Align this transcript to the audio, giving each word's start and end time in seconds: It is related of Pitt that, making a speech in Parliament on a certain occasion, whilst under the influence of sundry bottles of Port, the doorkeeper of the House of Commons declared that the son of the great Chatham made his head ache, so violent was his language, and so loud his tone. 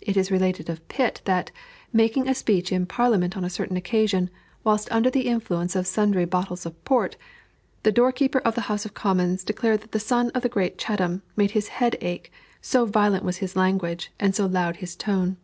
It 0.00 0.16
is 0.16 0.32
related 0.32 0.68
of 0.68 0.88
Pitt 0.88 1.22
that, 1.26 1.52
making 1.92 2.26
a 2.28 2.34
speech 2.34 2.72
in 2.72 2.86
Parliament 2.86 3.36
on 3.36 3.44
a 3.44 3.48
certain 3.48 3.76
occasion, 3.76 4.28
whilst 4.64 4.90
under 4.90 5.10
the 5.10 5.28
influence 5.28 5.76
of 5.76 5.86
sundry 5.86 6.24
bottles 6.24 6.66
of 6.66 6.84
Port, 6.84 7.16
the 7.84 7.92
doorkeeper 7.92 8.40
of 8.40 8.56
the 8.56 8.62
House 8.66 8.84
of 8.84 8.94
Commons 8.94 9.44
declared 9.44 9.82
that 9.82 9.92
the 9.92 10.00
son 10.00 10.30
of 10.30 10.42
the 10.42 10.48
great 10.48 10.76
Chatham 10.76 11.22
made 11.36 11.52
his 11.52 11.68
head 11.68 11.94
ache, 12.00 12.32
so 12.60 12.84
violent 12.84 13.22
was 13.24 13.36
his 13.36 13.54
language, 13.54 14.10
and 14.18 14.34
so 14.34 14.44
loud 14.46 14.78
his 14.78 14.96
tone. 14.96 15.36